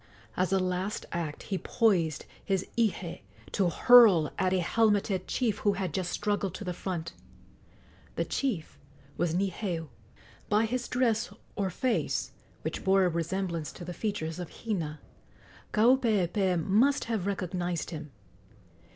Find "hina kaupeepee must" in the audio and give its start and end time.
14.49-17.03